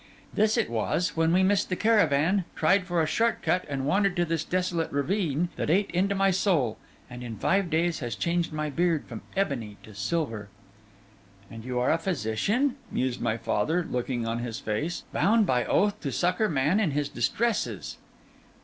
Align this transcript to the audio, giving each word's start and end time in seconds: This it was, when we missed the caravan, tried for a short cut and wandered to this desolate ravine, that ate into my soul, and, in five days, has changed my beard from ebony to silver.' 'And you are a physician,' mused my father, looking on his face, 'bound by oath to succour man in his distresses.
This 0.33 0.57
it 0.57 0.67
was, 0.67 1.15
when 1.15 1.31
we 1.31 1.43
missed 1.43 1.69
the 1.69 1.75
caravan, 1.75 2.43
tried 2.55 2.87
for 2.87 3.03
a 3.03 3.05
short 3.05 3.43
cut 3.43 3.65
and 3.69 3.85
wandered 3.85 4.15
to 4.15 4.25
this 4.25 4.43
desolate 4.43 4.91
ravine, 4.91 5.49
that 5.57 5.69
ate 5.69 5.91
into 5.91 6.15
my 6.15 6.31
soul, 6.31 6.79
and, 7.07 7.21
in 7.23 7.37
five 7.37 7.69
days, 7.69 7.99
has 7.99 8.15
changed 8.15 8.51
my 8.51 8.71
beard 8.71 9.05
from 9.05 9.21
ebony 9.37 9.77
to 9.83 9.93
silver.' 9.93 10.49
'And 11.51 11.63
you 11.63 11.77
are 11.77 11.91
a 11.91 11.99
physician,' 11.99 12.77
mused 12.89 13.21
my 13.21 13.37
father, 13.37 13.83
looking 13.87 14.25
on 14.25 14.39
his 14.39 14.59
face, 14.59 15.03
'bound 15.13 15.45
by 15.45 15.65
oath 15.65 15.99
to 16.01 16.11
succour 16.11 16.49
man 16.49 16.79
in 16.79 16.89
his 16.89 17.07
distresses. 17.07 17.97